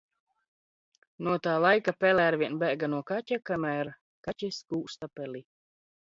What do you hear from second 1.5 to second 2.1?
laika